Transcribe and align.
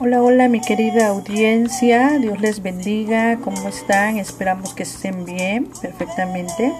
Hola, 0.00 0.24
hola 0.24 0.48
mi 0.48 0.60
querida 0.60 1.06
audiencia, 1.06 2.18
Dios 2.18 2.40
les 2.40 2.60
bendiga, 2.60 3.36
¿cómo 3.36 3.68
están? 3.68 4.18
Esperamos 4.18 4.74
que 4.74 4.82
estén 4.82 5.24
bien, 5.24 5.68
perfectamente. 5.80 6.72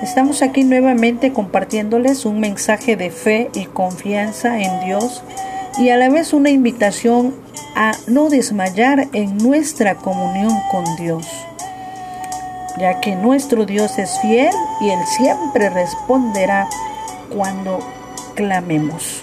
Estamos 0.00 0.40
aquí 0.40 0.64
nuevamente 0.64 1.34
compartiéndoles 1.34 2.24
un 2.24 2.40
mensaje 2.40 2.96
de 2.96 3.10
fe 3.10 3.50
y 3.52 3.66
confianza 3.66 4.58
en 4.58 4.86
Dios 4.86 5.22
y 5.78 5.90
a 5.90 5.98
la 5.98 6.08
vez 6.08 6.32
una 6.32 6.48
invitación 6.48 7.34
a 7.76 7.92
no 8.06 8.30
desmayar 8.30 9.06
en 9.12 9.36
nuestra 9.36 9.96
comunión 9.96 10.58
con 10.70 10.84
Dios, 10.96 11.28
ya 12.78 13.00
que 13.00 13.16
nuestro 13.16 13.66
Dios 13.66 13.98
es 13.98 14.18
fiel 14.20 14.54
y 14.80 14.88
Él 14.88 15.00
siempre 15.18 15.68
responderá 15.68 16.70
cuando 17.28 17.80
clamemos. 18.34 19.22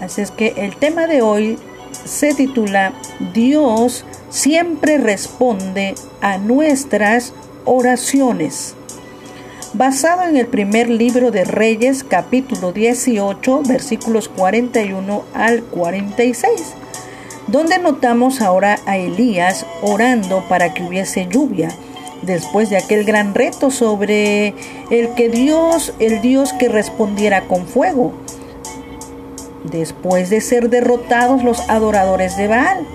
Así 0.00 0.20
es 0.20 0.30
que 0.30 0.54
el 0.58 0.76
tema 0.76 1.08
de 1.08 1.22
hoy 1.22 1.58
se 2.08 2.34
titula 2.34 2.94
Dios 3.34 4.04
siempre 4.30 4.98
responde 4.98 5.94
a 6.20 6.38
nuestras 6.38 7.34
oraciones. 7.64 8.74
Basado 9.74 10.22
en 10.22 10.36
el 10.36 10.46
primer 10.46 10.88
libro 10.88 11.30
de 11.30 11.44
Reyes, 11.44 12.02
capítulo 12.02 12.72
18, 12.72 13.62
versículos 13.68 14.30
41 14.30 15.24
al 15.34 15.62
46, 15.62 16.74
donde 17.46 17.78
notamos 17.78 18.40
ahora 18.40 18.78
a 18.86 18.96
Elías 18.96 19.66
orando 19.82 20.42
para 20.48 20.72
que 20.72 20.82
hubiese 20.82 21.28
lluvia 21.30 21.68
después 22.22 22.70
de 22.70 22.78
aquel 22.78 23.04
gran 23.04 23.34
reto 23.34 23.70
sobre 23.70 24.54
el 24.90 25.14
que 25.14 25.28
Dios, 25.28 25.92
el 25.98 26.22
Dios 26.22 26.54
que 26.54 26.68
respondiera 26.68 27.42
con 27.42 27.66
fuego 27.66 28.14
después 29.64 30.30
de 30.30 30.40
ser 30.40 30.70
derrotados 30.70 31.42
los 31.44 31.60
adoradores 31.68 32.36
de 32.36 32.48
Baal. 32.48 32.86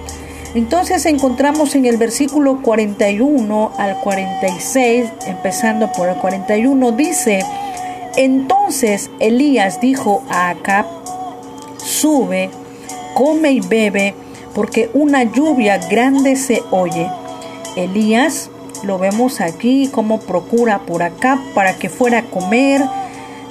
Entonces 0.56 1.06
encontramos 1.08 1.74
en 1.74 1.86
el 1.86 1.98
versículo 1.98 2.62
41 2.62 3.72
al 3.78 4.00
46, 4.02 5.10
empezando 5.26 5.92
por 5.92 6.10
el 6.10 6.16
41, 6.16 6.92
dice, 6.92 7.44
entonces 8.16 9.10
Elías 9.20 9.82
dijo 9.82 10.24
a 10.30 10.50
Acab, 10.50 10.86
sube, 11.78 12.52
come 13.16 13.52
y 13.52 13.62
bebe, 13.62 14.14
porque 14.54 14.92
una 14.94 15.24
lluvia 15.24 15.78
grande 15.78 16.36
se 16.36 16.62
oye. 16.70 17.10
Elías, 17.76 18.52
lo 18.84 19.00
vemos 19.00 19.42
aquí 19.42 19.90
como 19.92 20.20
procura 20.20 20.80
por 20.80 21.02
Acab 21.02 21.40
para 21.56 21.74
que 21.78 21.90
fuera 21.90 22.20
a 22.20 22.24
comer, 22.26 22.84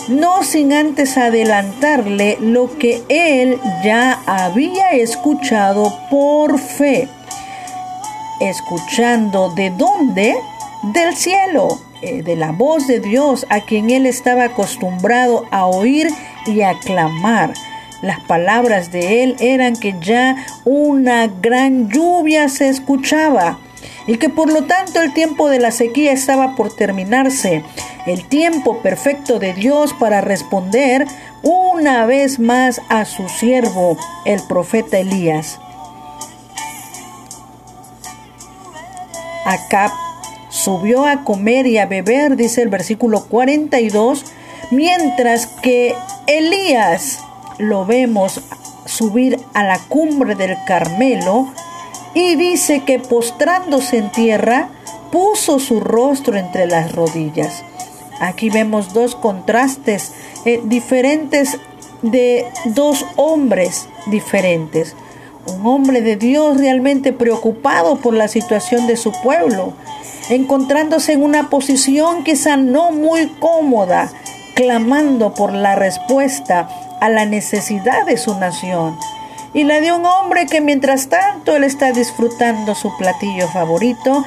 no 0.09 0.43
sin 0.43 0.73
antes 0.73 1.17
adelantarle 1.17 2.39
lo 2.41 2.77
que 2.79 3.03
él 3.09 3.59
ya 3.85 4.21
había 4.27 4.91
escuchado 4.91 5.93
por 6.11 6.59
fe. 6.59 7.09
Escuchando 8.41 9.51
de 9.51 9.71
dónde? 9.71 10.35
Del 10.93 11.17
cielo, 11.17 11.79
eh, 12.03 12.23
de 12.23 12.35
la 12.35 12.51
voz 12.51 12.87
de 12.89 12.99
Dios 12.99 13.47
a 13.49 13.61
quien 13.61 13.91
él 13.91 14.07
estaba 14.07 14.45
acostumbrado 14.45 15.47
a 15.51 15.67
oír 15.67 16.09
y 16.47 16.63
a 16.63 16.79
clamar. 16.81 17.53
Las 18.03 18.19
palabras 18.25 18.91
de 18.91 19.23
él 19.23 19.37
eran 19.39 19.77
que 19.77 19.95
ya 20.01 20.45
una 20.65 21.29
gran 21.29 21.89
lluvia 21.89 22.49
se 22.49 22.69
escuchaba 22.69 23.59
y 24.07 24.17
que 24.17 24.29
por 24.29 24.53
lo 24.53 24.65
tanto 24.65 25.01
el 25.01 25.13
tiempo 25.13 25.49
de 25.49 25.59
la 25.59 25.71
sequía 25.71 26.13
estaba 26.13 26.57
por 26.57 26.75
terminarse 26.75 27.65
el 28.07 28.25
tiempo 28.27 28.79
perfecto 28.79 29.39
de 29.39 29.55
Dios 29.55 29.95
para 29.95 30.21
responder 30.21 31.07
una 31.43 32.07
vez 32.07 32.39
más 32.39 32.81
a 32.89 33.05
su 33.05 33.29
siervo, 33.29 33.97
el 34.25 34.41
profeta 34.49 34.99
Elías. 34.99 35.59
Acab 39.45 39.91
subió 40.51 41.07
a 41.07 41.25
comer 41.25 41.67
y 41.67 41.79
a 41.79 41.87
beber, 41.87 42.37
dice 42.37 42.63
el 42.63 42.69
versículo 42.69 43.25
42, 43.25 44.25
mientras 44.71 45.47
que 45.47 45.95
Elías 46.27 47.19
lo 47.59 47.85
vemos 47.85 48.41
subir 48.85 49.41
a 49.55 49.65
la 49.65 49.79
cumbre 49.89 50.35
del 50.35 50.57
Carmelo 50.67 51.53
y 52.15 52.37
dice 52.37 52.85
que 52.85 52.99
postrándose 52.99 53.99
en 53.99 54.11
tierra, 54.11 54.69
puso 55.11 55.59
su 55.59 55.81
rostro 55.81 56.37
entre 56.37 56.67
las 56.67 56.93
rodillas. 56.93 57.63
Aquí 58.21 58.51
vemos 58.51 58.93
dos 58.93 59.15
contrastes 59.15 60.13
eh, 60.45 60.61
diferentes 60.65 61.59
de 62.03 62.47
dos 62.67 63.05
hombres 63.17 63.89
diferentes. 64.07 64.95
Un 65.47 65.67
hombre 65.67 66.03
de 66.03 66.17
Dios 66.17 66.59
realmente 66.59 67.13
preocupado 67.13 67.97
por 67.97 68.15
la 68.15 68.29
situación 68.29 68.87
de 68.87 68.97
su 68.97 69.13
pueblo, 69.23 69.73
encontrándose 70.31 71.13
en 71.13 71.23
una 71.23 71.51
posición 71.51 72.23
quizá 72.23 72.57
no 72.57 72.93
muy 72.93 73.27
cómoda, 73.41 74.13
clamando 74.55 75.35
por 75.35 75.53
la 75.53 75.75
respuesta 75.75 76.69
a 77.01 77.09
la 77.09 77.25
necesidad 77.25 78.07
de 78.07 78.17
su 78.17 78.39
nación. 78.39 78.97
Y 79.55 79.65
la 79.65 79.81
de 79.81 79.93
un 79.93 80.07
hombre 80.07 80.47
que 80.47 80.61
mientras 80.61 81.09
tanto 81.09 81.57
él 81.57 81.65
está 81.65 81.93
disfrutando 81.93 82.75
su 82.75 82.97
platillo 82.97 83.49
favorito, 83.49 84.25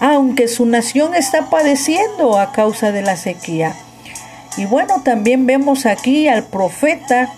aunque 0.00 0.46
su 0.46 0.66
nación 0.66 1.14
está 1.14 1.50
padeciendo 1.50 2.38
a 2.38 2.52
causa 2.52 2.92
de 2.92 3.02
la 3.02 3.16
sequía. 3.16 3.74
Y 4.56 4.64
bueno, 4.66 5.02
también 5.02 5.46
vemos 5.46 5.86
aquí 5.86 6.28
al 6.28 6.44
profeta 6.44 7.32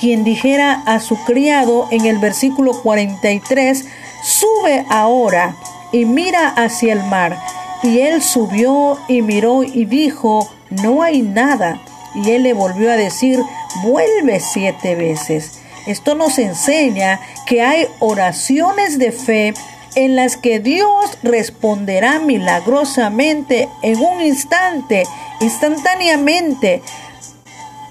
quien 0.00 0.24
dijera 0.24 0.82
a 0.86 0.98
su 0.98 1.16
criado 1.24 1.86
en 1.90 2.06
el 2.06 2.18
versículo 2.18 2.72
43, 2.72 3.84
sube 4.24 4.86
ahora 4.88 5.54
y 5.92 6.06
mira 6.06 6.48
hacia 6.48 6.94
el 6.94 7.02
mar. 7.04 7.38
Y 7.82 8.00
él 8.00 8.22
subió 8.22 8.98
y 9.08 9.20
miró 9.20 9.62
y 9.62 9.84
dijo, 9.84 10.48
no 10.70 11.02
hay 11.02 11.20
nada. 11.20 11.82
Y 12.14 12.30
él 12.30 12.44
le 12.44 12.54
volvió 12.54 12.90
a 12.90 12.96
decir, 12.96 13.40
vuelve 13.82 14.40
siete 14.40 14.94
veces. 14.94 15.59
Esto 15.90 16.14
nos 16.14 16.38
enseña 16.38 17.18
que 17.46 17.62
hay 17.62 17.88
oraciones 17.98 18.96
de 18.96 19.10
fe 19.10 19.54
en 19.96 20.14
las 20.14 20.36
que 20.36 20.60
Dios 20.60 21.18
responderá 21.24 22.20
milagrosamente 22.20 23.68
en 23.82 23.98
un 23.98 24.20
instante, 24.20 25.02
instantáneamente, 25.40 26.80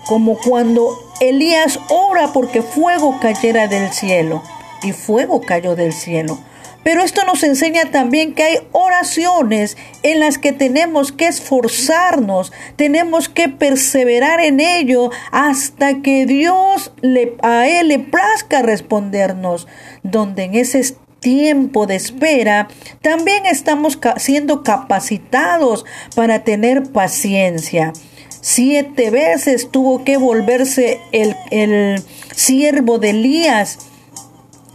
como 0.06 0.38
cuando 0.38 0.98
Elías 1.20 1.78
ora 1.90 2.32
porque 2.32 2.62
fuego 2.62 3.20
cayera 3.20 3.68
del 3.68 3.92
cielo, 3.92 4.44
y 4.82 4.94
fuego 4.94 5.42
cayó 5.42 5.76
del 5.76 5.92
cielo. 5.92 6.40
Pero 6.84 7.04
esto 7.04 7.24
nos 7.26 7.44
enseña 7.44 7.92
también 7.92 8.34
que 8.34 8.44
hay 8.44 8.58
oraciones 8.72 9.78
en 10.04 10.20
las 10.20 10.38
que 10.38 10.54
tenemos 10.54 11.12
que 11.12 11.28
esforzarnos, 11.28 12.52
tenemos 12.78 13.30
que 13.30 13.50
perseverar 13.50 14.40
en 14.40 14.60
ello 14.60 15.12
hasta 15.32 16.02
que 16.02 16.26
Dios 16.26 16.92
le, 17.02 17.36
a 17.42 17.68
Él 17.68 17.90
le 17.90 18.00
plazca 18.00 18.62
respondernos, 18.62 19.68
donde 20.04 20.44
en 20.44 20.56
ese 20.56 20.96
tiempo 21.20 21.86
de 21.86 21.96
espera, 21.96 22.68
también 23.02 23.46
estamos 23.46 24.00
siendo 24.18 24.64
capacitados 24.64 25.86
para 26.16 26.44
tener 26.44 26.92
paciencia. 26.92 27.94
Siete 28.42 29.12
veces 29.12 29.70
tuvo 29.70 30.04
que 30.06 30.18
volverse 30.18 31.02
el, 31.12 31.36
el 31.52 32.02
siervo 32.34 32.98
de 32.98 33.10
Elías. 33.10 33.80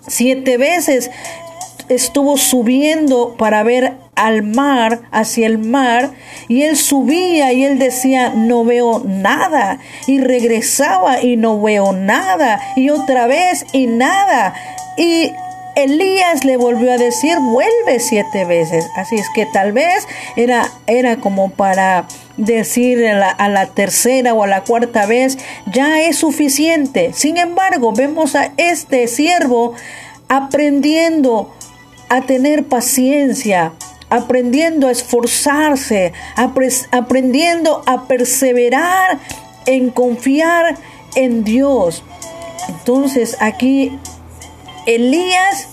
Siete 0.07 0.59
veces 0.59 1.11
estuvo 1.89 2.37
subiendo 2.37 3.35
para 3.37 3.63
ver 3.63 3.95
al 4.15 4.43
mar, 4.43 5.03
hacia 5.11 5.47
el 5.47 5.59
mar, 5.59 6.11
y 6.49 6.63
él 6.63 6.77
subía 6.77 7.53
y 7.53 7.65
él 7.65 7.79
decía, 7.79 8.33
no 8.35 8.65
veo 8.65 9.03
nada, 9.05 9.79
y 10.07 10.21
regresaba 10.21 11.21
y 11.21 11.37
no 11.37 11.61
veo 11.61 11.93
nada, 11.93 12.61
y 12.77 12.91
otra 12.91 13.27
vez 13.27 13.67
y 13.73 13.87
nada, 13.87 14.55
y 14.97 15.33
Elías 15.77 16.45
le 16.45 16.57
volvió 16.57 16.93
a 16.93 16.99
decir, 16.99 17.39
vuelve 17.41 17.99
siete 17.99 18.45
veces. 18.45 18.87
Así 18.95 19.17
es 19.17 19.27
que 19.35 19.45
tal 19.47 19.73
vez 19.73 20.07
era, 20.37 20.71
era 20.87 21.17
como 21.17 21.51
para 21.51 22.07
decir 22.37 23.05
a 23.07 23.15
la, 23.15 23.31
a 23.31 23.49
la, 23.49 23.67
tercera 23.67 24.35
o 24.35 24.45
a 24.45 24.47
la 24.47 24.63
cuarta 24.63 25.07
vez, 25.07 25.37
ya 25.73 26.01
es 26.01 26.19
suficiente. 26.19 27.13
Sin 27.13 27.39
embargo, 27.39 27.93
vemos 27.93 28.37
a 28.37 28.53
este 28.57 29.09
siervo 29.09 29.75
aprendiendo 30.29 31.53
a 32.15 32.23
tener 32.23 32.67
paciencia, 32.67 33.73
aprendiendo 34.09 34.87
a 34.87 34.93
esforzarse, 34.93 36.13
aprendiendo 36.37 37.83
a 37.87 38.07
perseverar 38.07 39.19
en 39.67 39.91
confiar 39.91 40.77
en 41.17 41.43
Dios. 41.43 42.05
Entonces 42.69 43.37
aquí 43.41 43.99
Elías 44.87 45.67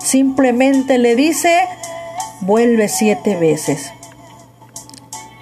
simplemente 0.00 0.96
le 0.98 1.16
dice, 1.16 1.58
vuelve 2.40 2.88
siete 2.88 3.34
veces. 3.34 3.90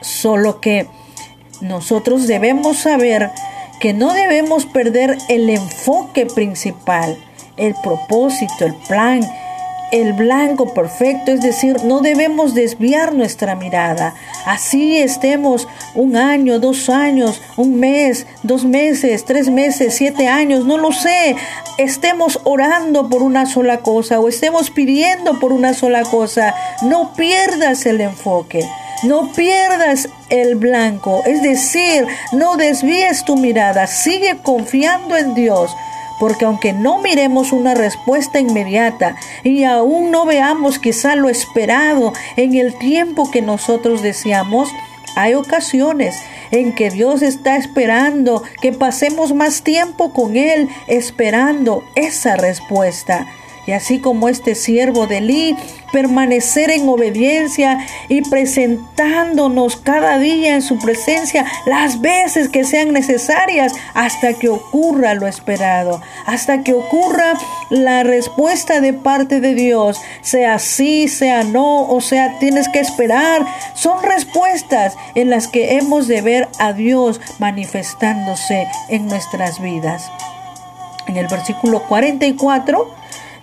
Solo 0.00 0.60
que 0.60 0.88
nosotros 1.60 2.26
debemos 2.26 2.78
saber 2.78 3.30
que 3.80 3.92
no 3.92 4.14
debemos 4.14 4.64
perder 4.64 5.18
el 5.28 5.50
enfoque 5.50 6.24
principal. 6.24 7.18
el 7.58 7.74
propósito, 7.82 8.64
el 8.64 8.74
plan, 8.74 9.20
el 9.90 10.12
blanco 10.12 10.74
perfecto, 10.74 11.32
es 11.32 11.40
decir, 11.40 11.84
no 11.84 12.00
debemos 12.00 12.54
desviar 12.54 13.14
nuestra 13.14 13.54
mirada. 13.54 14.14
Así 14.46 14.96
estemos 14.96 15.68
un 15.94 16.16
año, 16.16 16.58
dos 16.58 16.88
años, 16.88 17.40
un 17.56 17.78
mes, 17.80 18.26
dos 18.42 18.64
meses, 18.64 19.24
tres 19.24 19.48
meses, 19.50 19.94
siete 19.94 20.28
años, 20.28 20.64
no 20.64 20.78
lo 20.78 20.92
sé. 20.92 21.36
Estemos 21.78 22.40
orando 22.44 23.08
por 23.08 23.22
una 23.22 23.46
sola 23.46 23.78
cosa 23.78 24.20
o 24.20 24.28
estemos 24.28 24.70
pidiendo 24.70 25.38
por 25.38 25.52
una 25.52 25.74
sola 25.74 26.02
cosa. 26.02 26.54
No 26.82 27.14
pierdas 27.14 27.86
el 27.86 28.00
enfoque. 28.00 28.68
No 29.04 29.32
pierdas 29.32 30.08
el 30.28 30.56
blanco, 30.56 31.22
es 31.24 31.40
decir, 31.40 32.04
no 32.32 32.56
desvíes 32.56 33.24
tu 33.24 33.36
mirada, 33.36 33.86
sigue 33.86 34.38
confiando 34.42 35.16
en 35.16 35.36
Dios 35.36 35.70
porque 36.18 36.44
aunque 36.44 36.72
no 36.72 36.98
miremos 36.98 37.52
una 37.52 37.74
respuesta 37.74 38.40
inmediata 38.40 39.16
y 39.44 39.64
aún 39.64 40.10
no 40.10 40.26
veamos 40.26 40.78
quizá 40.78 41.16
lo 41.16 41.28
esperado 41.28 42.12
en 42.36 42.54
el 42.54 42.76
tiempo 42.78 43.30
que 43.30 43.42
nosotros 43.42 44.02
deseamos, 44.02 44.68
hay 45.16 45.34
ocasiones 45.34 46.16
en 46.50 46.74
que 46.74 46.90
Dios 46.90 47.22
está 47.22 47.56
esperando 47.56 48.42
que 48.60 48.72
pasemos 48.72 49.34
más 49.34 49.62
tiempo 49.62 50.12
con 50.12 50.36
Él 50.36 50.68
esperando 50.86 51.84
esa 51.94 52.36
respuesta. 52.36 53.26
Y 53.68 53.72
así 53.72 53.98
como 53.98 54.30
este 54.30 54.54
siervo 54.54 55.06
de 55.06 55.20
Lee 55.20 55.54
permanecer 55.92 56.70
en 56.70 56.88
obediencia 56.88 57.86
y 58.08 58.22
presentándonos 58.22 59.76
cada 59.76 60.18
día 60.18 60.54
en 60.54 60.62
su 60.62 60.78
presencia 60.78 61.44
las 61.66 62.00
veces 62.00 62.48
que 62.48 62.64
sean 62.64 62.94
necesarias 62.94 63.74
hasta 63.92 64.32
que 64.32 64.48
ocurra 64.48 65.12
lo 65.12 65.26
esperado, 65.26 66.00
hasta 66.24 66.62
que 66.64 66.72
ocurra 66.72 67.34
la 67.68 68.04
respuesta 68.04 68.80
de 68.80 68.94
parte 68.94 69.38
de 69.38 69.54
Dios, 69.54 70.00
sea 70.22 70.58
sí, 70.58 71.06
sea 71.06 71.44
no, 71.44 71.90
o 71.90 72.00
sea 72.00 72.38
tienes 72.38 72.70
que 72.70 72.80
esperar. 72.80 73.44
Son 73.74 74.02
respuestas 74.02 74.96
en 75.14 75.28
las 75.28 75.46
que 75.46 75.76
hemos 75.76 76.08
de 76.08 76.22
ver 76.22 76.48
a 76.58 76.72
Dios 76.72 77.20
manifestándose 77.38 78.66
en 78.88 79.08
nuestras 79.08 79.60
vidas. 79.60 80.10
En 81.06 81.18
el 81.18 81.26
versículo 81.26 81.82
44 81.82 82.96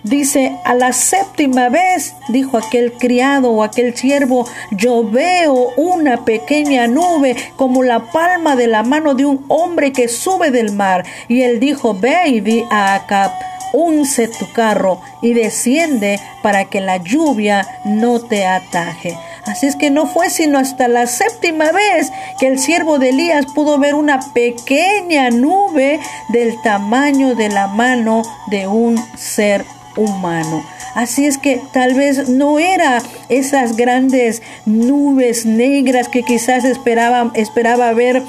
Dice, 0.06 0.56
a 0.64 0.76
la 0.76 0.92
séptima 0.92 1.68
vez, 1.68 2.14
dijo 2.28 2.56
aquel 2.56 2.92
criado 2.92 3.50
o 3.50 3.64
aquel 3.64 3.96
siervo, 3.96 4.46
yo 4.70 5.02
veo 5.02 5.70
una 5.76 6.24
pequeña 6.24 6.86
nube 6.86 7.34
como 7.56 7.82
la 7.82 8.12
palma 8.12 8.54
de 8.54 8.68
la 8.68 8.84
mano 8.84 9.14
de 9.14 9.24
un 9.24 9.44
hombre 9.48 9.92
que 9.92 10.06
sube 10.06 10.52
del 10.52 10.70
mar. 10.70 11.04
Y 11.26 11.42
él 11.42 11.58
dijo, 11.58 11.92
ve 11.92 12.28
y 12.28 12.38
di 12.38 12.62
a 12.70 12.94
Acab, 12.94 13.32
unce 13.72 14.28
tu 14.28 14.46
carro 14.52 15.00
y 15.22 15.34
desciende 15.34 16.20
para 16.40 16.66
que 16.66 16.80
la 16.80 16.98
lluvia 16.98 17.66
no 17.84 18.20
te 18.20 18.46
ataje. 18.46 19.18
Así 19.44 19.66
es 19.66 19.74
que 19.74 19.90
no 19.90 20.06
fue 20.06 20.30
sino 20.30 20.60
hasta 20.60 20.86
la 20.86 21.08
séptima 21.08 21.72
vez 21.72 22.12
que 22.38 22.46
el 22.46 22.60
siervo 22.60 23.00
de 23.00 23.08
Elías 23.08 23.46
pudo 23.46 23.76
ver 23.78 23.96
una 23.96 24.20
pequeña 24.32 25.30
nube 25.30 25.98
del 26.28 26.62
tamaño 26.62 27.34
de 27.34 27.48
la 27.48 27.66
mano 27.66 28.22
de 28.46 28.68
un 28.68 28.96
ser 29.16 29.64
humano. 29.96 30.64
Así 30.94 31.26
es 31.26 31.38
que 31.38 31.60
tal 31.72 31.94
vez 31.94 32.28
no 32.28 32.58
era 32.58 33.02
esas 33.28 33.76
grandes 33.76 34.42
nubes 34.64 35.44
negras 35.44 36.08
que 36.08 36.22
quizás 36.22 36.64
esperaba, 36.64 37.30
esperaba 37.34 37.92
ver 37.92 38.22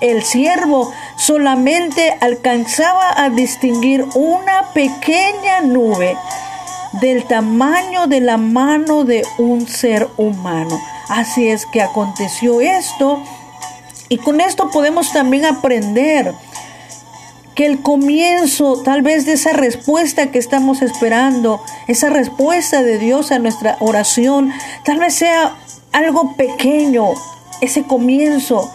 el 0.00 0.22
siervo, 0.22 0.92
solamente 1.16 2.16
alcanzaba 2.20 3.22
a 3.22 3.30
distinguir 3.30 4.04
una 4.14 4.70
pequeña 4.72 5.60
nube 5.62 6.16
del 7.00 7.24
tamaño 7.24 8.06
de 8.06 8.20
la 8.20 8.36
mano 8.36 9.04
de 9.04 9.22
un 9.38 9.68
ser 9.68 10.08
humano. 10.16 10.80
Así 11.08 11.48
es 11.48 11.66
que 11.66 11.82
aconteció 11.82 12.60
esto 12.60 13.22
y 14.08 14.18
con 14.18 14.40
esto 14.40 14.70
podemos 14.70 15.12
también 15.12 15.44
aprender 15.44 16.34
que 17.60 17.66
el 17.66 17.82
comienzo 17.82 18.80
tal 18.82 19.02
vez 19.02 19.26
de 19.26 19.34
esa 19.34 19.52
respuesta 19.52 20.30
que 20.30 20.38
estamos 20.38 20.80
esperando, 20.80 21.62
esa 21.88 22.08
respuesta 22.08 22.82
de 22.82 22.98
Dios 22.98 23.32
a 23.32 23.38
nuestra 23.38 23.76
oración, 23.80 24.50
tal 24.82 24.98
vez 24.98 25.12
sea 25.16 25.58
algo 25.92 26.36
pequeño, 26.36 27.04
ese 27.60 27.82
comienzo 27.82 28.72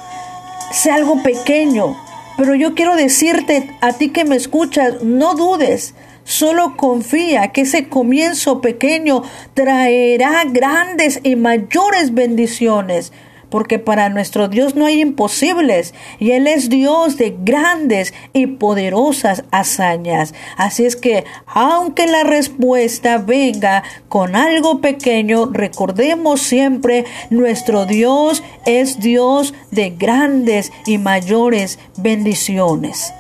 sea 0.72 0.94
algo 0.94 1.24
pequeño. 1.24 1.98
Pero 2.38 2.54
yo 2.54 2.76
quiero 2.76 2.96
decirte 2.96 3.76
a 3.82 3.94
ti 3.94 4.10
que 4.10 4.24
me 4.24 4.36
escuchas, 4.36 5.02
no 5.02 5.34
dudes, 5.34 5.96
Solo 6.28 6.76
confía 6.76 7.52
que 7.52 7.62
ese 7.62 7.88
comienzo 7.88 8.60
pequeño 8.60 9.22
traerá 9.54 10.44
grandes 10.46 11.20
y 11.22 11.36
mayores 11.36 12.16
bendiciones 12.16 13.14
porque 13.56 13.80
para 13.80 14.10
nuestro 14.10 14.50
Dios 14.50 14.76
no 14.76 14.86
hay 14.86 15.00
imposibles 15.00 15.94
y 16.20 16.32
Él 16.32 16.46
es 16.46 16.68
Dios 16.68 17.16
de 17.16 17.38
grandes 17.40 18.14
y 18.34 18.48
poderosas 18.48 19.46
hazañas. 19.50 20.34
Así 20.58 20.86
es 20.86 20.98
que 20.98 21.24
aunque 21.48 22.06
la 22.06 22.26
respuesta 22.26 23.18
venga 23.18 23.82
con 24.10 24.36
algo 24.36 24.82
pequeño, 24.82 25.46
recordemos 25.46 26.42
siempre 26.42 27.06
nuestro 27.30 27.86
Dios 27.86 28.44
es 28.66 29.00
Dios 29.00 29.54
de 29.72 29.92
grandes 29.92 30.74
y 30.86 30.98
mayores 30.98 31.80
bendiciones. 31.96 33.14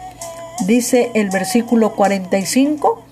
Dice 0.68 1.12
el 1.14 1.30
versículo 1.30 1.96
45. 1.96 3.04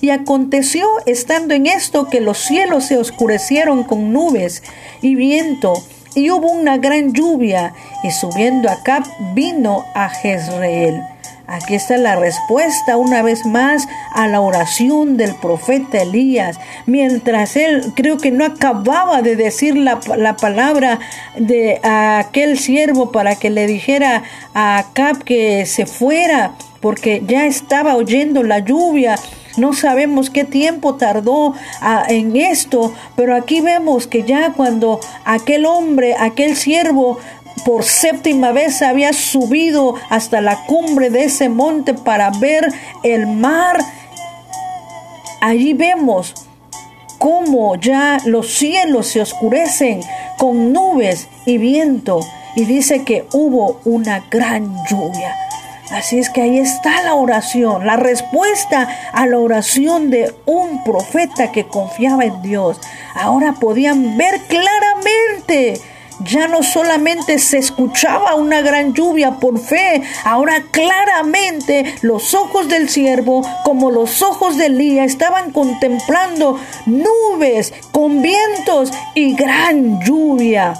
Y 0.00 0.10
aconteció 0.10 0.86
estando 1.06 1.54
en 1.54 1.66
esto 1.66 2.08
que 2.10 2.20
los 2.20 2.38
cielos 2.38 2.86
se 2.86 2.98
oscurecieron 2.98 3.84
con 3.84 4.12
nubes 4.12 4.62
y 5.00 5.14
viento 5.14 5.72
y 6.14 6.30
hubo 6.30 6.50
una 6.50 6.78
gran 6.78 7.12
lluvia, 7.12 7.72
y 8.02 8.10
subiendo 8.10 8.70
acá 8.70 9.02
vino 9.34 9.84
a 9.94 10.08
Jezreel. 10.08 11.02
Aquí 11.46 11.74
está 11.74 11.98
la 11.98 12.16
respuesta 12.16 12.96
una 12.96 13.20
vez 13.20 13.44
más 13.44 13.86
a 14.14 14.26
la 14.28 14.40
oración 14.40 15.18
del 15.18 15.34
profeta 15.34 16.00
Elías. 16.00 16.58
Mientras 16.86 17.56
él 17.56 17.92
creo 17.94 18.16
que 18.16 18.30
no 18.30 18.46
acababa 18.46 19.20
de 19.20 19.36
decir 19.36 19.76
la, 19.76 20.00
la 20.16 20.36
palabra 20.36 21.00
de 21.36 21.80
aquel 21.82 22.58
siervo 22.58 23.12
para 23.12 23.36
que 23.36 23.50
le 23.50 23.66
dijera 23.66 24.22
a 24.54 24.78
Acab 24.78 25.22
que 25.22 25.66
se 25.66 25.84
fuera 25.84 26.52
porque 26.80 27.22
ya 27.26 27.44
estaba 27.46 27.94
oyendo 27.94 28.42
la 28.42 28.60
lluvia 28.60 29.16
no 29.56 29.72
sabemos 29.72 30.30
qué 30.30 30.44
tiempo 30.44 30.96
tardó 30.96 31.54
en 32.08 32.36
esto, 32.36 32.92
pero 33.16 33.36
aquí 33.36 33.60
vemos 33.60 34.06
que 34.06 34.24
ya 34.24 34.52
cuando 34.52 35.00
aquel 35.24 35.66
hombre, 35.66 36.14
aquel 36.18 36.56
siervo, 36.56 37.18
por 37.64 37.84
séptima 37.84 38.52
vez 38.52 38.82
había 38.82 39.12
subido 39.12 39.94
hasta 40.10 40.40
la 40.40 40.64
cumbre 40.66 41.10
de 41.10 41.24
ese 41.24 41.48
monte 41.48 41.94
para 41.94 42.30
ver 42.30 42.68
el 43.02 43.26
mar, 43.26 43.78
allí 45.40 45.72
vemos 45.72 46.34
cómo 47.18 47.76
ya 47.76 48.18
los 48.26 48.54
cielos 48.54 49.06
se 49.08 49.20
oscurecen 49.20 50.00
con 50.36 50.72
nubes 50.72 51.28
y 51.46 51.58
viento 51.58 52.20
y 52.56 52.64
dice 52.64 53.04
que 53.04 53.26
hubo 53.32 53.80
una 53.84 54.24
gran 54.30 54.74
lluvia. 54.88 55.34
Así 55.90 56.18
es 56.18 56.30
que 56.30 56.40
ahí 56.40 56.58
está 56.58 57.02
la 57.02 57.14
oración, 57.14 57.86
la 57.86 57.96
respuesta 57.96 58.88
a 59.12 59.26
la 59.26 59.38
oración 59.38 60.10
de 60.10 60.34
un 60.46 60.82
profeta 60.82 61.52
que 61.52 61.66
confiaba 61.66 62.24
en 62.24 62.40
Dios. 62.40 62.80
Ahora 63.14 63.52
podían 63.52 64.16
ver 64.16 64.40
claramente. 64.48 65.80
Ya 66.20 66.46
no 66.46 66.62
solamente 66.62 67.38
se 67.38 67.58
escuchaba 67.58 68.36
una 68.36 68.62
gran 68.62 68.94
lluvia 68.94 69.32
por 69.32 69.58
fe, 69.58 70.00
ahora 70.24 70.62
claramente 70.70 71.96
los 72.02 72.34
ojos 72.34 72.68
del 72.68 72.88
siervo, 72.88 73.42
como 73.64 73.90
los 73.90 74.22
ojos 74.22 74.56
de 74.56 74.66
Elías, 74.66 75.08
estaban 75.08 75.50
contemplando 75.50 76.60
nubes 76.86 77.74
con 77.90 78.22
vientos 78.22 78.92
y 79.16 79.34
gran 79.34 80.00
lluvia. 80.02 80.74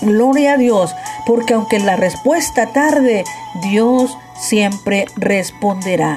Gloria 0.00 0.52
a 0.52 0.56
Dios, 0.56 0.94
porque 1.26 1.54
aunque 1.54 1.80
la 1.80 1.96
respuesta 1.96 2.66
tarde, 2.72 3.24
Dios 3.62 4.16
siempre 4.38 5.06
responderá. 5.16 6.16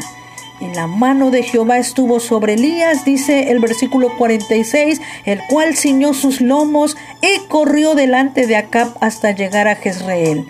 Y 0.60 0.74
la 0.74 0.88
mano 0.88 1.32
de 1.32 1.44
Jehová 1.44 1.78
estuvo 1.80 2.20
sobre 2.20 2.54
Elías, 2.54 3.04
dice 3.04 3.52
el 3.52 3.60
versículo 3.60 4.16
46, 4.18 5.02
el 5.26 5.42
cual 5.50 5.76
ciñó 5.76 6.14
sus 6.14 6.40
lomos 6.40 6.96
y 7.22 7.46
corrió 7.48 7.94
delante 7.94 8.48
de 8.48 8.56
Acab 8.56 8.96
hasta 9.02 9.32
llegar 9.32 9.68
a 9.68 9.76
Jezreel. 9.76 10.48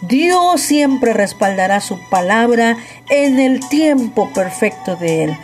Dios 0.00 0.60
siempre 0.60 1.12
respaldará 1.12 1.80
su 1.80 1.98
palabra 2.08 2.76
en 3.08 3.38
el 3.38 3.60
tiempo 3.68 4.30
perfecto 4.32 4.96
de 4.96 5.24
él. 5.24 5.36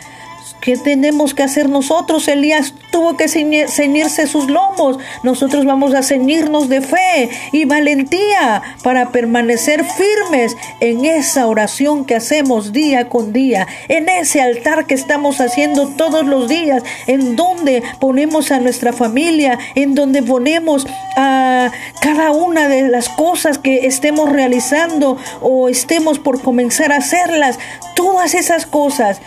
¿Qué 0.69 0.77
tenemos 0.77 1.33
que 1.33 1.41
hacer 1.41 1.67
nosotros? 1.67 2.27
Elías 2.27 2.75
tuvo 2.91 3.17
que 3.17 3.27
ceñirse 3.27 4.27
sus 4.27 4.51
lomos. 4.51 4.99
Nosotros 5.23 5.65
vamos 5.65 5.95
a 5.95 6.03
ceñirnos 6.03 6.69
de 6.69 6.81
fe 6.81 7.31
y 7.51 7.65
valentía 7.65 8.61
para 8.83 9.11
permanecer 9.11 9.83
firmes 9.83 10.55
en 10.79 11.05
esa 11.05 11.47
oración 11.47 12.05
que 12.05 12.13
hacemos 12.13 12.71
día 12.71 13.09
con 13.09 13.33
día, 13.33 13.65
en 13.87 14.09
ese 14.09 14.43
altar 14.43 14.85
que 14.85 14.93
estamos 14.93 15.41
haciendo 15.41 15.87
todos 15.87 16.27
los 16.27 16.47
días, 16.47 16.83
en 17.07 17.35
donde 17.35 17.81
ponemos 17.99 18.51
a 18.51 18.59
nuestra 18.59 18.93
familia, 18.93 19.57
en 19.73 19.95
donde 19.95 20.21
ponemos 20.21 20.85
a 21.17 21.71
cada 21.99 22.29
una 22.29 22.67
de 22.67 22.89
las 22.89 23.09
cosas 23.09 23.57
que 23.57 23.87
estemos 23.87 24.31
realizando 24.31 25.17
o 25.41 25.67
estemos 25.67 26.19
por 26.19 26.43
comenzar 26.43 26.91
a 26.91 26.97
hacerlas. 26.97 27.57
Todas 27.95 28.35
esas 28.35 28.67
cosas 28.67 29.19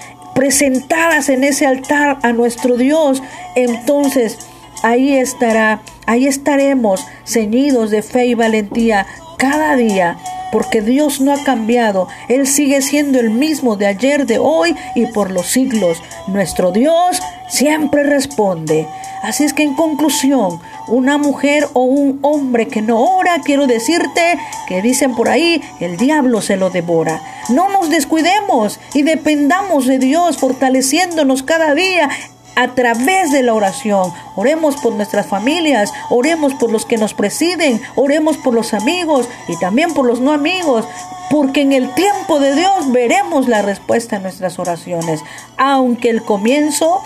presentadas 0.43 1.29
en 1.29 1.45
ese 1.45 1.67
altar 1.67 2.19
a 2.23 2.33
nuestro 2.33 2.77
Dios, 2.77 3.23
entonces 3.55 4.39
ahí 4.83 5.15
estará, 5.15 5.83
ahí 6.05 6.27
estaremos 6.27 7.07
ceñidos 7.25 7.93
de 7.93 8.03
fe 8.03 8.27
y 8.27 8.35
valentía 8.35 9.07
cada 9.39 9.77
día, 9.77 10.19
porque 10.51 10.83
Dios 10.83 11.21
no 11.21 11.33
ha 11.33 11.45
cambiado, 11.45 12.09
Él 12.29 12.49
sigue 12.49 12.83
siendo 12.83 13.21
el 13.21 13.31
mismo 13.31 13.77
de 13.77 13.87
ayer, 13.87 14.27
de 14.27 14.41
hoy 14.41 14.75
y 14.97 15.07
por 15.07 15.31
los 15.31 15.47
siglos. 15.47 16.03
Nuestro 16.27 16.73
Dios 16.73 17.21
siempre 17.49 18.03
responde. 18.03 18.89
Así 19.23 19.45
es 19.45 19.53
que 19.53 19.63
en 19.63 19.75
conclusión, 19.75 20.59
una 20.89 21.19
mujer 21.19 21.69
o 21.73 21.83
un 21.83 22.19
hombre 22.23 22.69
que 22.69 22.83
no 22.83 23.01
ora, 23.01 23.41
quiero 23.45 23.67
decirte 23.67 24.39
que 24.67 24.83
dicen 24.83 25.15
por 25.15 25.29
ahí, 25.29 25.63
el 25.81 25.97
diablo 25.97 26.41
se 26.41 26.57
lo 26.57 26.71
devora. 26.71 27.23
No 27.49 27.69
nos 27.69 27.91
descuidemos 27.91 28.81
y 28.95 29.03
dependamos 29.03 29.87
de 29.87 29.99
Dios, 29.99 30.39
fortaleciéndonos 30.39 31.43
cada 31.43 31.75
día 31.75 32.09
a 32.55 32.75
través 32.75 33.31
de 33.33 33.43
la 33.43 33.55
oración. 33.55 34.13
Oremos 34.37 34.77
por 34.77 34.95
nuestras 34.95 35.27
familias, 35.27 35.93
oremos 36.11 36.55
por 36.55 36.71
los 36.71 36.85
que 36.85 36.97
nos 36.97 37.15
presiden, 37.15 37.81
oremos 37.97 38.37
por 38.37 38.55
los 38.55 38.75
amigos 38.75 39.29
y 39.49 39.59
también 39.59 39.95
por 39.95 40.07
los 40.07 40.21
no 40.21 40.33
amigos, 40.33 40.87
porque 41.31 41.63
en 41.63 41.73
el 41.73 41.93
tiempo 41.95 42.41
de 42.41 42.55
Dios 42.55 42.93
veremos 42.93 43.49
la 43.49 43.63
respuesta 43.63 44.17
a 44.17 44.21
nuestras 44.21 44.59
oraciones, 44.59 45.21
aunque 45.57 46.11
el 46.11 46.23
comienzo 46.23 47.01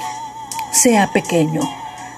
sea 0.73 1.13
pequeño. 1.13 1.61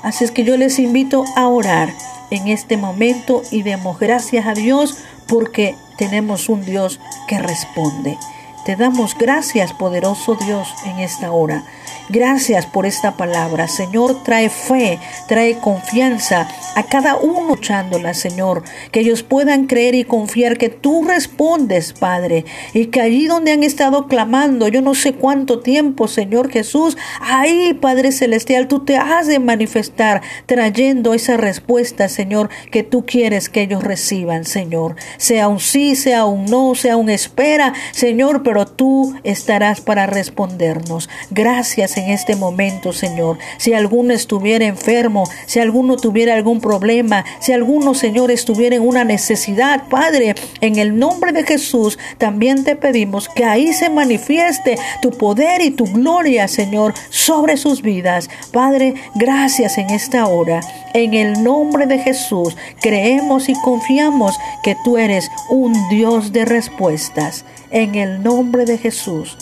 Así 0.02 0.24
es 0.24 0.30
que 0.30 0.44
yo 0.44 0.56
les 0.56 0.78
invito 0.78 1.24
a 1.36 1.48
orar 1.48 1.92
en 2.30 2.48
este 2.48 2.76
momento 2.76 3.42
y 3.50 3.62
demos 3.62 3.98
gracias 3.98 4.46
a 4.46 4.54
Dios 4.54 4.98
porque 5.26 5.74
tenemos 5.96 6.48
un 6.48 6.64
Dios 6.64 7.00
que 7.26 7.38
responde. 7.38 8.16
Te 8.64 8.76
damos 8.76 9.16
gracias, 9.16 9.72
poderoso 9.72 10.34
Dios, 10.34 10.68
en 10.84 10.98
esta 11.00 11.32
hora. 11.32 11.64
Gracias 12.10 12.64
por 12.64 12.86
esta 12.86 13.18
palabra. 13.18 13.68
Señor, 13.68 14.22
trae 14.22 14.48
fe, 14.48 14.98
trae 15.28 15.58
confianza 15.58 16.48
a 16.74 16.82
cada 16.84 17.16
uno 17.16 17.54
echándola, 17.54 18.14
Señor. 18.14 18.62
Que 18.92 19.00
ellos 19.00 19.22
puedan 19.22 19.66
creer 19.66 19.94
y 19.94 20.04
confiar 20.04 20.56
que 20.56 20.70
tú 20.70 21.04
respondes, 21.06 21.92
Padre. 21.92 22.46
Y 22.72 22.86
que 22.86 23.02
allí 23.02 23.26
donde 23.26 23.52
han 23.52 23.62
estado 23.62 24.06
clamando, 24.06 24.68
yo 24.68 24.80
no 24.80 24.94
sé 24.94 25.12
cuánto 25.12 25.60
tiempo, 25.60 26.08
Señor 26.08 26.50
Jesús, 26.50 26.96
ahí, 27.20 27.74
Padre 27.74 28.10
Celestial, 28.10 28.68
tú 28.68 28.86
te 28.86 28.96
has 28.96 29.26
de 29.26 29.38
manifestar 29.38 30.22
trayendo 30.46 31.12
esa 31.12 31.36
respuesta, 31.36 32.08
Señor, 32.08 32.48
que 32.70 32.82
tú 32.84 33.04
quieres 33.04 33.50
que 33.50 33.60
ellos 33.60 33.84
reciban, 33.84 34.46
Señor. 34.46 34.96
Sea 35.18 35.48
un 35.48 35.60
sí, 35.60 35.94
sea 35.94 36.24
un 36.24 36.46
no, 36.46 36.74
sea 36.74 36.96
un 36.96 37.10
espera, 37.10 37.74
Señor, 37.92 38.42
pero 38.42 38.66
tú 38.66 39.14
estarás 39.24 39.82
para 39.82 40.06
respondernos. 40.06 41.10
Gracias, 41.30 41.97
en 41.98 42.10
este 42.10 42.36
momento, 42.36 42.92
Señor. 42.92 43.38
Si 43.58 43.74
alguno 43.74 44.14
estuviera 44.14 44.64
enfermo, 44.64 45.24
si 45.46 45.60
alguno 45.60 45.96
tuviera 45.96 46.34
algún 46.34 46.60
problema, 46.60 47.24
si 47.40 47.52
alguno, 47.52 47.94
Señor, 47.94 48.30
estuviera 48.30 48.76
en 48.76 48.86
una 48.86 49.04
necesidad, 49.04 49.88
Padre, 49.88 50.34
en 50.60 50.78
el 50.78 50.98
nombre 50.98 51.32
de 51.32 51.44
Jesús, 51.44 51.98
también 52.18 52.64
te 52.64 52.76
pedimos 52.76 53.28
que 53.28 53.44
ahí 53.44 53.72
se 53.72 53.90
manifieste 53.90 54.78
tu 55.02 55.10
poder 55.10 55.60
y 55.60 55.70
tu 55.70 55.84
gloria, 55.84 56.48
Señor, 56.48 56.94
sobre 57.10 57.56
sus 57.56 57.82
vidas. 57.82 58.28
Padre, 58.52 58.94
gracias 59.14 59.78
en 59.78 59.90
esta 59.90 60.26
hora. 60.26 60.60
En 60.94 61.14
el 61.14 61.42
nombre 61.42 61.86
de 61.86 61.98
Jesús, 61.98 62.56
creemos 62.80 63.48
y 63.48 63.54
confiamos 63.62 64.38
que 64.62 64.76
tú 64.84 64.96
eres 64.98 65.30
un 65.50 65.74
Dios 65.88 66.32
de 66.32 66.44
respuestas. 66.44 67.44
En 67.70 67.94
el 67.94 68.22
nombre 68.22 68.64
de 68.64 68.78
Jesús, 68.78 69.36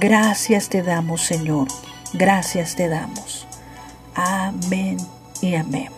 gracias 0.00 0.68
te 0.68 0.82
damos, 0.82 1.22
Señor. 1.22 1.68
Gracias 2.14 2.76
te 2.76 2.88
damos. 2.88 3.46
Amén 4.14 4.96
y 5.40 5.54
amén. 5.54 5.88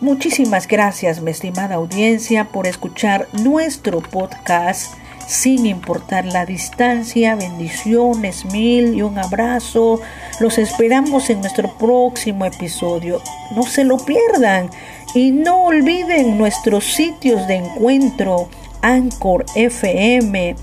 Muchísimas 0.00 0.66
gracias, 0.66 1.20
mi 1.20 1.30
estimada 1.30 1.76
audiencia, 1.76 2.48
por 2.48 2.66
escuchar 2.66 3.28
nuestro 3.34 4.00
podcast 4.00 4.92
sin 5.28 5.64
importar 5.66 6.24
la 6.24 6.44
distancia. 6.44 7.36
Bendiciones 7.36 8.44
mil 8.46 8.94
y 8.94 9.02
un 9.02 9.18
abrazo. 9.18 10.00
Los 10.40 10.58
esperamos 10.58 11.30
en 11.30 11.40
nuestro 11.40 11.76
próximo 11.78 12.44
episodio. 12.44 13.22
No 13.54 13.62
se 13.62 13.84
lo 13.84 13.96
pierdan 13.98 14.70
y 15.14 15.30
no 15.30 15.66
olviden 15.66 16.36
nuestros 16.36 16.84
sitios 16.84 17.46
de 17.46 17.56
encuentro 17.56 18.48
Anchor 18.80 19.44
FM 19.54 20.56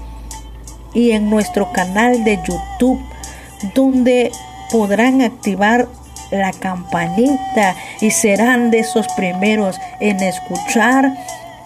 y 0.94 1.12
en 1.12 1.30
nuestro 1.30 1.72
canal 1.72 2.24
de 2.24 2.40
YouTube 2.48 3.00
donde 3.74 4.32
podrán 4.72 5.22
activar 5.22 5.88
la 6.32 6.52
campanita 6.52 7.76
y 8.02 8.12
serán 8.12 8.72
de 8.72 8.80
esos 8.80 9.08
primeros 9.16 9.78
en 10.00 10.22
escuchar 10.22 11.12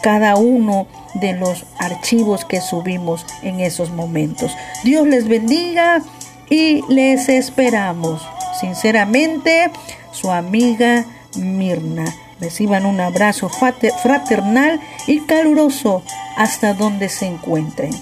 cada 0.01 0.35
uno 0.35 0.87
de 1.15 1.33
los 1.33 1.65
archivos 1.77 2.45
que 2.45 2.61
subimos 2.61 3.25
en 3.41 3.59
esos 3.59 3.91
momentos. 3.91 4.51
Dios 4.83 5.07
les 5.07 5.27
bendiga 5.27 6.01
y 6.49 6.81
les 6.89 7.29
esperamos. 7.29 8.21
Sinceramente, 8.59 9.71
su 10.11 10.31
amiga 10.31 11.05
Mirna. 11.35 12.05
Reciban 12.39 12.85
un 12.85 12.99
abrazo 12.99 13.49
fraternal 13.49 14.79
y 15.07 15.21
caluroso 15.21 16.03
hasta 16.35 16.73
donde 16.73 17.07
se 17.07 17.27
encuentren. 17.27 17.93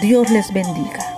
Dios 0.00 0.30
les 0.30 0.52
bendiga. 0.52 1.11